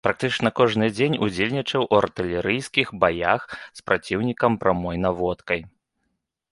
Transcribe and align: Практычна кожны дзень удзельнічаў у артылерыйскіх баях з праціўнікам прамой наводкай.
Практычна 0.07 0.49
кожны 0.59 0.85
дзень 0.97 1.17
удзельнічаў 1.25 1.85
у 1.91 1.99
артылерыйскіх 2.01 2.87
баях 3.05 3.41
з 3.81 3.87
праціўнікам 3.91 4.51
прамой 4.67 4.95
наводкай. 5.05 5.59